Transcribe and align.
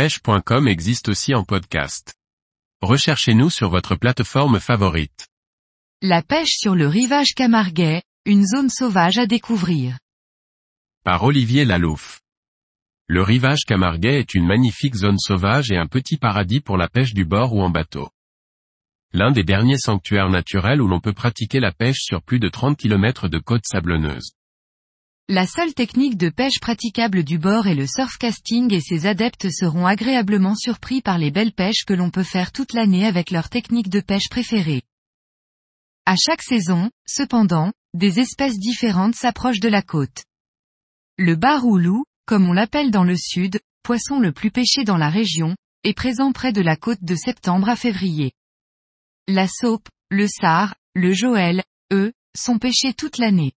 pêche.com 0.00 0.66
existe 0.66 1.10
aussi 1.10 1.34
en 1.34 1.44
podcast. 1.44 2.14
Recherchez-nous 2.80 3.50
sur 3.50 3.68
votre 3.68 3.96
plateforme 3.96 4.58
favorite. 4.58 5.28
La 6.00 6.22
pêche 6.22 6.56
sur 6.56 6.74
le 6.74 6.86
rivage 6.86 7.34
Camarguais, 7.34 8.02
une 8.24 8.46
zone 8.46 8.70
sauvage 8.70 9.18
à 9.18 9.26
découvrir. 9.26 9.98
Par 11.04 11.22
Olivier 11.24 11.66
Lalouf. 11.66 12.22
Le 13.08 13.20
rivage 13.20 13.66
Camarguais 13.66 14.20
est 14.20 14.32
une 14.32 14.46
magnifique 14.46 14.94
zone 14.94 15.18
sauvage 15.18 15.70
et 15.70 15.76
un 15.76 15.86
petit 15.86 16.16
paradis 16.16 16.60
pour 16.60 16.78
la 16.78 16.88
pêche 16.88 17.12
du 17.12 17.26
bord 17.26 17.52
ou 17.52 17.60
en 17.60 17.68
bateau. 17.68 18.08
L'un 19.12 19.32
des 19.32 19.44
derniers 19.44 19.76
sanctuaires 19.76 20.30
naturels 20.30 20.80
où 20.80 20.88
l'on 20.88 21.00
peut 21.00 21.12
pratiquer 21.12 21.60
la 21.60 21.72
pêche 21.72 22.00
sur 22.00 22.22
plus 22.22 22.38
de 22.38 22.48
30 22.48 22.78
km 22.78 23.28
de 23.28 23.38
côtes 23.38 23.66
sablonneuses. 23.66 24.32
La 25.32 25.46
seule 25.46 25.74
technique 25.74 26.16
de 26.16 26.28
pêche 26.28 26.58
praticable 26.60 27.22
du 27.22 27.38
bord 27.38 27.68
est 27.68 27.76
le 27.76 27.86
surfcasting 27.86 28.74
et 28.74 28.80
ses 28.80 29.06
adeptes 29.06 29.48
seront 29.48 29.86
agréablement 29.86 30.56
surpris 30.56 31.02
par 31.02 31.18
les 31.18 31.30
belles 31.30 31.52
pêches 31.52 31.84
que 31.86 31.94
l'on 31.94 32.10
peut 32.10 32.24
faire 32.24 32.50
toute 32.50 32.72
l'année 32.72 33.06
avec 33.06 33.30
leur 33.30 33.48
technique 33.48 33.90
de 33.90 34.00
pêche 34.00 34.28
préférée. 34.28 34.82
À 36.04 36.16
chaque 36.16 36.42
saison, 36.42 36.90
cependant, 37.06 37.72
des 37.94 38.18
espèces 38.18 38.58
différentes 38.58 39.14
s'approchent 39.14 39.60
de 39.60 39.68
la 39.68 39.82
côte. 39.82 40.24
Le 41.16 41.36
bar 41.36 41.64
ou 41.64 41.78
loup, 41.78 42.02
comme 42.26 42.48
on 42.48 42.52
l'appelle 42.52 42.90
dans 42.90 43.04
le 43.04 43.16
sud, 43.16 43.60
poisson 43.84 44.18
le 44.18 44.32
plus 44.32 44.50
pêché 44.50 44.82
dans 44.82 44.98
la 44.98 45.10
région, 45.10 45.54
est 45.84 45.94
présent 45.94 46.32
près 46.32 46.52
de 46.52 46.60
la 46.60 46.74
côte 46.74 47.04
de 47.04 47.14
septembre 47.14 47.68
à 47.68 47.76
février. 47.76 48.32
La 49.28 49.46
saupe, 49.46 49.88
le 50.10 50.26
sard, 50.26 50.74
le 50.96 51.12
joël, 51.12 51.62
eux, 51.92 52.12
sont 52.36 52.58
pêchés 52.58 52.94
toute 52.94 53.18
l'année. 53.18 53.52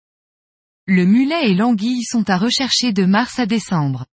Le 0.95 1.07
mulet 1.07 1.51
et 1.51 1.55
l'anguille 1.55 2.03
sont 2.03 2.29
à 2.29 2.37
rechercher 2.37 2.93
de 2.93 3.07
mars 3.07 3.39
à 3.39 3.47
décembre. 3.47 4.05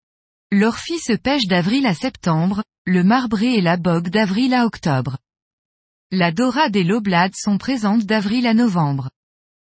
L'orphie 0.49 0.97
se 0.97 1.11
pêche 1.11 1.45
d'avril 1.45 1.85
à 1.85 1.93
septembre, 1.93 2.63
le 2.85 3.03
marbré 3.03 3.55
et 3.55 3.61
la 3.61 3.75
bogue 3.75 4.07
d'avril 4.07 4.53
à 4.53 4.65
octobre. 4.65 5.17
La 6.09 6.31
dorade 6.31 6.77
et 6.77 6.85
l'oblade 6.85 7.33
sont 7.35 7.57
présentes 7.57 8.05
d'avril 8.05 8.47
à 8.47 8.53
novembre. 8.53 9.09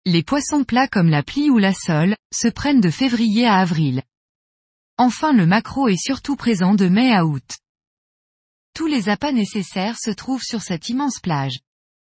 Les 0.05 0.23
poissons 0.23 0.65
plats 0.65 0.89
comme 0.89 1.07
la 1.07 1.23
plie 1.23 1.49
ou 1.49 1.57
la 1.57 1.73
sole, 1.73 2.17
se 2.33 2.49
prennent 2.49 2.81
de 2.81 2.89
février 2.89 3.47
à 3.47 3.59
avril. 3.59 4.03
Enfin 4.97 5.31
le 5.31 5.45
maquereau 5.45 5.87
est 5.87 5.95
surtout 5.95 6.35
présent 6.35 6.75
de 6.75 6.89
mai 6.89 7.13
à 7.13 7.25
août. 7.25 7.59
Tous 8.73 8.87
les 8.87 9.07
appâts 9.07 9.31
nécessaires 9.31 9.97
se 9.97 10.11
trouvent 10.11 10.43
sur 10.43 10.61
cette 10.61 10.89
immense 10.89 11.21
plage. 11.21 11.59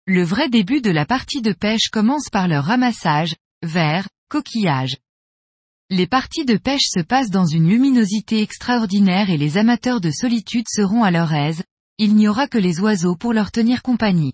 Le 0.07 0.23
vrai 0.23 0.49
début 0.49 0.81
de 0.81 0.91
la 0.91 1.05
partie 1.05 1.43
de 1.43 1.53
pêche 1.53 1.91
commence 1.91 2.31
par 2.31 2.49
leur 2.49 2.65
ramassage, 2.65 3.35
vers, 3.63 4.09
coquillages. 4.35 4.97
Les 5.91 6.09
parties 6.09 6.45
de 6.45 6.57
pêche 6.57 6.89
se 6.89 6.99
passent 6.99 7.31
dans 7.31 7.47
une 7.47 7.69
luminosité 7.69 8.43
extraordinaire 8.43 9.31
et 9.31 9.37
les 9.37 9.59
amateurs 9.59 10.01
de 10.01 10.11
solitude 10.11 10.67
seront 10.69 11.05
à 11.05 11.13
leur 11.13 11.33
aise, 11.33 11.63
il 11.99 12.17
n'y 12.17 12.27
aura 12.27 12.49
que 12.49 12.59
les 12.59 12.81
oiseaux 12.81 13.15
pour 13.15 13.33
leur 13.33 13.53
tenir 13.53 13.81
compagnie. 13.81 14.33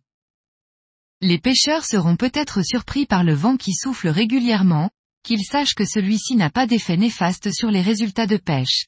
Les 1.21 1.39
pêcheurs 1.39 1.85
seront 1.85 2.17
peut-être 2.17 2.63
surpris 2.63 3.05
par 3.05 3.25
le 3.25 3.35
vent 3.35 3.59
qui 3.59 3.75
souffle 3.75 4.09
régulièrement, 4.09 4.89
qu'ils 5.23 5.45
sachent 5.45 5.75
que 5.75 5.85
celui-ci 5.85 6.35
n'a 6.35 6.49
pas 6.49 6.67
d'effet 6.67 6.97
néfaste 6.97 7.53
sur 7.53 7.71
les 7.71 7.83
résultats 7.83 8.27
de 8.27 8.39
pêche. 8.39 8.87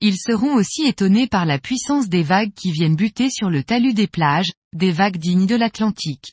Ils 0.00 0.16
seront 0.16 0.54
aussi 0.54 0.86
étonnés 0.86 1.26
par 1.26 1.44
la 1.44 1.58
puissance 1.58 2.08
des 2.08 2.22
vagues 2.22 2.54
qui 2.54 2.72
viennent 2.72 2.96
buter 2.96 3.28
sur 3.28 3.50
le 3.50 3.62
talus 3.62 3.92
des 3.92 4.06
plages, 4.06 4.54
des 4.72 4.90
vagues 4.90 5.18
dignes 5.18 5.46
de 5.46 5.54
l'Atlantique. 5.54 6.32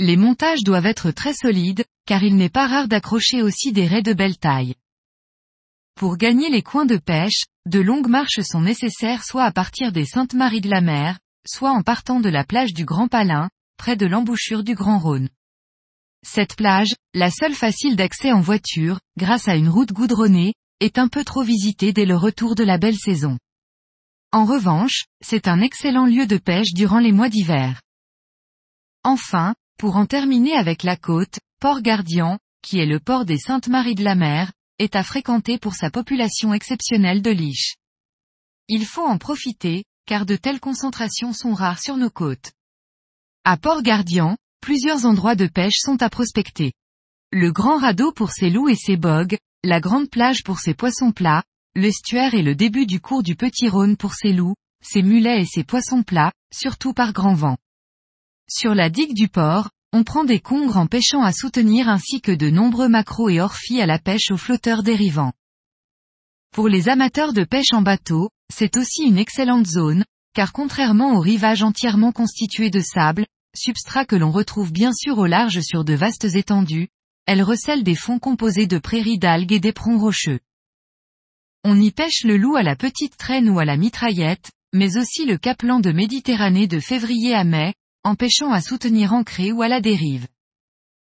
Les 0.00 0.16
montages 0.16 0.64
doivent 0.64 0.86
être 0.86 1.12
très 1.12 1.34
solides, 1.34 1.84
car 2.04 2.24
il 2.24 2.36
n'est 2.36 2.48
pas 2.48 2.66
rare 2.66 2.88
d'accrocher 2.88 3.42
aussi 3.42 3.72
des 3.72 3.86
raies 3.86 4.02
de 4.02 4.12
belle 4.12 4.36
taille. 4.36 4.74
Pour 5.94 6.16
gagner 6.16 6.50
les 6.50 6.62
coins 6.62 6.86
de 6.86 6.96
pêche, 6.96 7.44
de 7.66 7.78
longues 7.78 8.08
marches 8.08 8.40
sont 8.40 8.60
nécessaires 8.60 9.24
soit 9.24 9.44
à 9.44 9.52
partir 9.52 9.92
des 9.92 10.04
Saintes-Maries 10.04 10.60
de 10.60 10.68
la 10.68 10.80
Mer, 10.80 11.20
soit 11.46 11.70
en 11.70 11.82
partant 11.82 12.18
de 12.18 12.28
la 12.28 12.42
plage 12.42 12.74
du 12.74 12.84
Grand 12.84 13.06
Palin, 13.06 13.48
près 13.76 13.96
de 13.96 14.06
l'embouchure 14.06 14.64
du 14.64 14.74
Grand 14.74 14.98
Rhône. 14.98 15.28
Cette 16.26 16.56
plage, 16.56 16.94
la 17.12 17.30
seule 17.30 17.54
facile 17.54 17.94
d'accès 17.94 18.32
en 18.32 18.40
voiture, 18.40 18.98
grâce 19.16 19.46
à 19.46 19.54
une 19.54 19.68
route 19.68 19.92
goudronnée, 19.92 20.54
est 20.80 20.98
un 20.98 21.06
peu 21.06 21.22
trop 21.22 21.42
visitée 21.42 21.92
dès 21.92 22.06
le 22.06 22.16
retour 22.16 22.56
de 22.56 22.64
la 22.64 22.78
belle 22.78 22.96
saison. 22.96 23.38
En 24.32 24.44
revanche, 24.44 25.04
c'est 25.24 25.46
un 25.46 25.60
excellent 25.60 26.06
lieu 26.06 26.26
de 26.26 26.38
pêche 26.38 26.72
durant 26.74 26.98
les 26.98 27.12
mois 27.12 27.28
d'hiver. 27.28 27.80
Enfin, 29.04 29.54
pour 29.78 29.96
en 29.96 30.06
terminer 30.06 30.54
avec 30.54 30.82
la 30.82 30.96
côte, 30.96 31.38
Port 31.60 31.82
Gardian, 31.82 32.38
qui 32.62 32.78
est 32.78 32.86
le 32.86 33.00
port 33.00 33.24
des 33.24 33.38
Saintes-Maries 33.38 33.94
de 33.94 34.04
la 34.04 34.14
Mer, 34.14 34.52
est 34.78 34.96
à 34.96 35.02
fréquenter 35.02 35.58
pour 35.58 35.74
sa 35.74 35.90
population 35.90 36.54
exceptionnelle 36.54 37.22
de 37.22 37.30
liches. 37.30 37.76
Il 38.68 38.86
faut 38.86 39.04
en 39.04 39.18
profiter, 39.18 39.84
car 40.06 40.26
de 40.26 40.36
telles 40.36 40.60
concentrations 40.60 41.32
sont 41.32 41.54
rares 41.54 41.80
sur 41.80 41.96
nos 41.96 42.10
côtes. 42.10 42.52
À 43.44 43.56
Port 43.56 43.82
Gardian, 43.82 44.36
plusieurs 44.60 45.04
endroits 45.04 45.34
de 45.34 45.46
pêche 45.46 45.78
sont 45.78 46.02
à 46.02 46.08
prospecter. 46.08 46.72
Le 47.30 47.52
Grand 47.52 47.78
Radeau 47.78 48.12
pour 48.12 48.30
ses 48.30 48.50
loups 48.50 48.68
et 48.68 48.76
ses 48.76 48.96
bogues, 48.96 49.36
la 49.62 49.80
Grande 49.80 50.08
Plage 50.08 50.42
pour 50.44 50.60
ses 50.60 50.74
poissons 50.74 51.12
plats, 51.12 51.42
l'estuaire 51.74 52.34
et 52.34 52.42
le 52.42 52.54
début 52.54 52.86
du 52.86 53.00
cours 53.00 53.22
du 53.22 53.36
Petit 53.36 53.68
Rhône 53.68 53.96
pour 53.96 54.14
ses 54.14 54.32
loups, 54.32 54.54
ses 54.82 55.02
mulets 55.02 55.40
et 55.40 55.46
ses 55.46 55.64
poissons 55.64 56.02
plats, 56.02 56.32
surtout 56.52 56.92
par 56.92 57.12
grand 57.12 57.34
vent. 57.34 57.56
Sur 58.48 58.74
la 58.74 58.90
digue 58.90 59.14
du 59.14 59.28
port, 59.28 59.70
on 59.92 60.04
prend 60.04 60.24
des 60.24 60.40
congres 60.40 60.76
en 60.76 60.86
pêchant 60.86 61.22
à 61.22 61.32
soutenir 61.32 61.88
ainsi 61.88 62.20
que 62.20 62.32
de 62.32 62.50
nombreux 62.50 62.88
maquereaux 62.88 63.30
et 63.30 63.40
orphies 63.40 63.80
à 63.80 63.86
la 63.86 63.98
pêche 63.98 64.30
aux 64.30 64.36
flotteurs 64.36 64.82
dérivants. 64.82 65.32
Pour 66.52 66.68
les 66.68 66.88
amateurs 66.88 67.32
de 67.32 67.44
pêche 67.44 67.72
en 67.72 67.82
bateau, 67.82 68.28
c'est 68.52 68.76
aussi 68.76 69.04
une 69.04 69.18
excellente 69.18 69.66
zone, 69.66 70.04
car 70.34 70.52
contrairement 70.52 71.14
au 71.14 71.20
rivage 71.20 71.62
entièrement 71.62 72.12
constitué 72.12 72.70
de 72.70 72.80
sable, 72.80 73.26
substrat 73.56 74.04
que 74.04 74.16
l'on 74.16 74.30
retrouve 74.30 74.72
bien 74.72 74.92
sûr 74.92 75.18
au 75.18 75.26
large 75.26 75.60
sur 75.60 75.84
de 75.84 75.94
vastes 75.94 76.34
étendues, 76.34 76.88
elle 77.26 77.42
recèle 77.42 77.82
des 77.82 77.94
fonds 77.94 78.18
composés 78.18 78.66
de 78.66 78.78
prairies 78.78 79.18
d'algues 79.18 79.52
et 79.52 79.60
d'éperons 79.60 79.98
rocheux. 79.98 80.40
On 81.64 81.80
y 81.80 81.90
pêche 81.92 82.24
le 82.24 82.36
loup 82.36 82.56
à 82.56 82.62
la 82.62 82.76
petite 82.76 83.16
traîne 83.16 83.48
ou 83.48 83.58
à 83.58 83.64
la 83.64 83.78
mitraillette, 83.78 84.50
mais 84.74 84.98
aussi 84.98 85.24
le 85.24 85.38
caplan 85.38 85.80
de 85.80 85.92
Méditerranée 85.92 86.66
de 86.66 86.78
février 86.78 87.34
à 87.34 87.44
mai, 87.44 87.74
empêchant 88.04 88.52
à 88.52 88.60
soutenir 88.60 89.12
ancré 89.12 89.50
ou 89.50 89.62
à 89.62 89.68
la 89.68 89.80
dérive. 89.80 90.28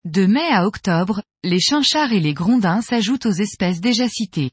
De 0.05 0.25
mai 0.25 0.49
à 0.51 0.67
octobre, 0.67 1.23
les 1.43 1.61
chinchards 1.61 2.13
et 2.13 2.21
les 2.21 2.33
grondins 2.33 2.81
s'ajoutent 2.81 3.27
aux 3.27 3.33
espèces 3.33 3.81
déjà 3.81 4.09
citées. 4.09 4.53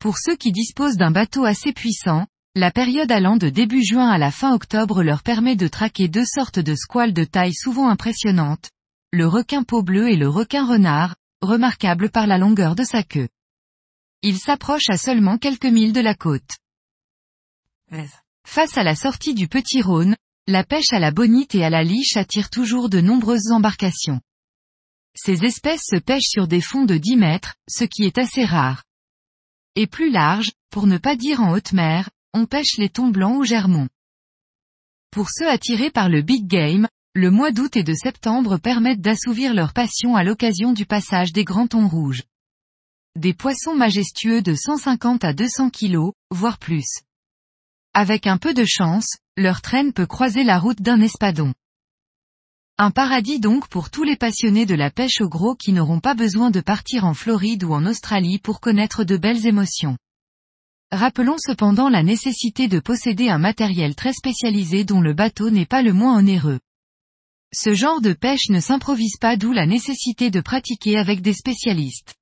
Pour 0.00 0.18
ceux 0.18 0.36
qui 0.36 0.52
disposent 0.52 0.96
d'un 0.96 1.12
bateau 1.12 1.44
assez 1.44 1.72
puissant, 1.72 2.26
la 2.56 2.70
période 2.70 3.10
allant 3.10 3.36
de 3.36 3.48
début 3.48 3.84
juin 3.84 4.08
à 4.08 4.18
la 4.18 4.30
fin 4.30 4.54
octobre 4.54 5.02
leur 5.02 5.22
permet 5.22 5.56
de 5.56 5.66
traquer 5.66 6.08
deux 6.08 6.24
sortes 6.24 6.58
de 6.58 6.74
squales 6.74 7.12
de 7.12 7.24
taille 7.24 7.54
souvent 7.54 7.88
impressionnante, 7.88 8.70
le 9.12 9.26
requin 9.26 9.62
peau 9.62 9.82
bleue 9.82 10.10
et 10.10 10.16
le 10.16 10.28
requin 10.28 10.66
renard, 10.66 11.16
remarquable 11.40 12.10
par 12.10 12.26
la 12.26 12.38
longueur 12.38 12.74
de 12.74 12.84
sa 12.84 13.02
queue. 13.02 13.28
Il 14.22 14.38
s'approche 14.38 14.88
à 14.88 14.96
seulement 14.96 15.38
quelques 15.38 15.66
milles 15.66 15.92
de 15.92 16.00
la 16.00 16.14
côte. 16.14 16.58
Face 18.46 18.76
à 18.76 18.82
la 18.82 18.94
sortie 18.94 19.34
du 19.34 19.48
Petit 19.48 19.82
Rhône, 19.82 20.16
la 20.46 20.62
pêche 20.62 20.92
à 20.92 20.98
la 20.98 21.10
bonite 21.10 21.54
et 21.54 21.64
à 21.64 21.70
la 21.70 21.82
liche 21.82 22.18
attire 22.18 22.50
toujours 22.50 22.90
de 22.90 23.00
nombreuses 23.00 23.50
embarcations. 23.50 24.20
Ces 25.16 25.44
espèces 25.44 25.84
se 25.84 25.96
pêchent 25.96 26.28
sur 26.28 26.48
des 26.48 26.60
fonds 26.60 26.84
de 26.84 26.98
10 26.98 27.16
mètres, 27.16 27.54
ce 27.68 27.84
qui 27.84 28.02
est 28.02 28.18
assez 28.18 28.44
rare. 28.44 28.84
Et 29.74 29.86
plus 29.86 30.10
large, 30.10 30.52
pour 30.70 30.86
ne 30.86 30.98
pas 30.98 31.16
dire 31.16 31.40
en 31.40 31.52
haute 31.52 31.72
mer, 31.72 32.10
on 32.34 32.46
pêche 32.46 32.76
les 32.76 32.90
thons 32.90 33.08
blancs 33.08 33.38
ou 33.38 33.44
germons. 33.44 33.88
Pour 35.10 35.30
ceux 35.30 35.48
attirés 35.48 35.90
par 35.90 36.08
le 36.08 36.20
big 36.20 36.46
game, 36.46 36.88
le 37.14 37.30
mois 37.30 37.52
d'août 37.52 37.76
et 37.76 37.84
de 37.84 37.94
septembre 37.94 38.58
permettent 38.58 39.00
d'assouvir 39.00 39.54
leur 39.54 39.72
passion 39.72 40.16
à 40.16 40.24
l'occasion 40.24 40.72
du 40.72 40.84
passage 40.84 41.32
des 41.32 41.44
grands 41.44 41.68
thons 41.68 41.88
rouges. 41.88 42.24
Des 43.16 43.32
poissons 43.32 43.76
majestueux 43.76 44.42
de 44.42 44.54
150 44.54 45.24
à 45.24 45.32
200 45.32 45.70
kg, 45.70 46.10
voire 46.30 46.58
plus. 46.58 47.00
Avec 47.96 48.26
un 48.26 48.38
peu 48.38 48.54
de 48.54 48.64
chance, 48.66 49.06
leur 49.36 49.62
traîne 49.62 49.92
peut 49.92 50.06
croiser 50.06 50.42
la 50.42 50.58
route 50.58 50.82
d'un 50.82 51.00
espadon. 51.00 51.54
Un 52.76 52.90
paradis 52.90 53.38
donc 53.38 53.68
pour 53.68 53.88
tous 53.88 54.02
les 54.02 54.16
passionnés 54.16 54.66
de 54.66 54.74
la 54.74 54.90
pêche 54.90 55.20
au 55.20 55.28
gros 55.28 55.54
qui 55.54 55.72
n'auront 55.72 56.00
pas 56.00 56.14
besoin 56.14 56.50
de 56.50 56.60
partir 56.60 57.04
en 57.04 57.14
Floride 57.14 57.62
ou 57.62 57.72
en 57.72 57.86
Australie 57.86 58.40
pour 58.40 58.58
connaître 58.58 59.04
de 59.04 59.16
belles 59.16 59.46
émotions. 59.46 59.96
Rappelons 60.90 61.36
cependant 61.38 61.88
la 61.88 62.02
nécessité 62.02 62.66
de 62.66 62.80
posséder 62.80 63.28
un 63.28 63.38
matériel 63.38 63.94
très 63.94 64.12
spécialisé 64.12 64.82
dont 64.82 65.00
le 65.00 65.14
bateau 65.14 65.50
n'est 65.50 65.64
pas 65.64 65.82
le 65.82 65.92
moins 65.92 66.18
onéreux. 66.18 66.58
Ce 67.54 67.74
genre 67.74 68.00
de 68.00 68.12
pêche 68.12 68.48
ne 68.48 68.58
s'improvise 68.58 69.18
pas 69.20 69.36
d'où 69.36 69.52
la 69.52 69.66
nécessité 69.66 70.32
de 70.32 70.40
pratiquer 70.40 70.98
avec 70.98 71.22
des 71.22 71.32
spécialistes. 71.32 72.16